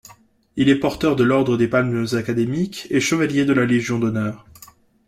Il 0.55 0.67
est 0.67 0.79
porteur 0.79 1.15
de 1.15 1.23
l'Ordre 1.23 1.57
des 1.57 1.67
Palmes 1.67 2.07
académiques 2.13 2.87
et 2.89 2.99
chevalier 2.99 3.45
de 3.45 3.53
la 3.53 3.67
Légion 3.67 3.99
d'honneur. 3.99 4.47